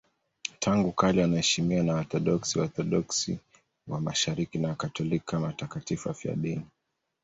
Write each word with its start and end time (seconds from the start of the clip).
Tangu 0.59 0.91
kale 0.91 1.21
wanaheshimiwa 1.21 1.83
na 1.83 1.93
Waorthodoksi, 1.93 2.59
Waorthodoksi 2.59 3.37
wa 3.87 4.01
Mashariki 4.01 4.57
na 4.57 4.67
Wakatoliki 4.69 5.25
kama 5.25 5.47
watakatifu 5.47 6.07
wafiadini. 6.09 6.65